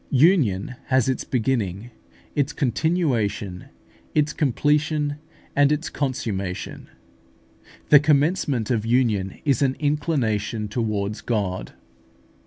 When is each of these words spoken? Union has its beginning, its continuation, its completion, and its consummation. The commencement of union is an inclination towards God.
Union 0.09 0.73
has 0.85 1.07
its 1.07 1.23
beginning, 1.23 1.91
its 2.33 2.53
continuation, 2.53 3.65
its 4.15 4.33
completion, 4.33 5.17
and 5.55 5.71
its 5.71 5.91
consummation. 5.91 6.89
The 7.89 7.99
commencement 7.99 8.71
of 8.71 8.83
union 8.83 9.39
is 9.45 9.61
an 9.61 9.75
inclination 9.77 10.69
towards 10.69 11.21
God. 11.21 11.73